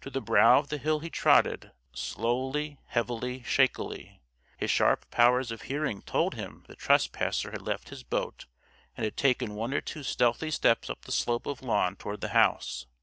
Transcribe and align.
To 0.00 0.08
the 0.08 0.22
brow 0.22 0.58
of 0.58 0.68
the 0.70 0.78
hill 0.78 1.00
he 1.00 1.10
trotted 1.10 1.70
slowly, 1.92 2.78
heavily, 2.86 3.42
shakily. 3.42 4.22
His 4.56 4.70
sharp 4.70 5.10
powers 5.10 5.50
of 5.52 5.60
hearing 5.68 6.00
told 6.00 6.32
him 6.32 6.64
the 6.66 6.76
trespasser 6.76 7.50
had 7.50 7.60
left 7.60 7.90
his 7.90 8.02
boat 8.02 8.46
and 8.96 9.04
had 9.04 9.18
taken 9.18 9.54
one 9.54 9.74
or 9.74 9.82
two 9.82 10.02
stealthy 10.02 10.50
steps 10.50 10.88
up 10.88 11.02
the 11.02 11.12
slope 11.12 11.44
of 11.44 11.60
lawn 11.62 11.94
toward 11.94 12.22
the 12.22 12.28
house. 12.28 12.86